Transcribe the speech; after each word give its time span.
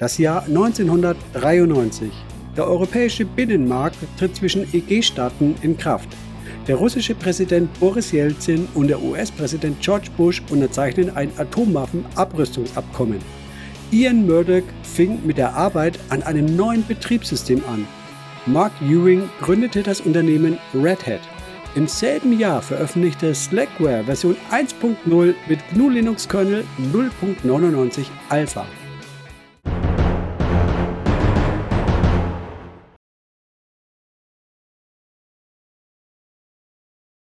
Das 0.00 0.16
Jahr 0.16 0.44
1993. 0.44 2.12
Der 2.56 2.68
europäische 2.68 3.24
Binnenmarkt 3.24 3.96
tritt 4.16 4.36
zwischen 4.36 4.62
EG-Staaten 4.72 5.56
in 5.62 5.76
Kraft. 5.76 6.08
Der 6.68 6.76
russische 6.76 7.16
Präsident 7.16 7.68
Boris 7.80 8.12
Jelzin 8.12 8.68
und 8.74 8.86
der 8.86 9.02
US-Präsident 9.02 9.80
George 9.80 10.06
Bush 10.16 10.40
unterzeichnen 10.50 11.16
ein 11.16 11.32
Atomwaffenabrüstungsabkommen. 11.36 13.18
Ian 13.90 14.24
Murdoch 14.24 14.62
fing 14.84 15.18
mit 15.26 15.36
der 15.36 15.54
Arbeit 15.54 15.98
an 16.10 16.22
einem 16.22 16.46
neuen 16.54 16.86
Betriebssystem 16.86 17.60
an. 17.66 17.84
Mark 18.46 18.70
Ewing 18.80 19.28
gründete 19.40 19.82
das 19.82 20.00
Unternehmen 20.00 20.58
Red 20.74 21.08
Hat. 21.08 21.22
Im 21.74 21.88
selben 21.88 22.38
Jahr 22.38 22.62
veröffentlichte 22.62 23.34
Slackware 23.34 24.04
Version 24.04 24.36
1.0 24.52 25.34
mit 25.48 25.58
GNU 25.74 25.90
Linux 25.90 26.28
Kernel 26.28 26.64
0.99 26.92 28.04
Alpha. 28.28 28.64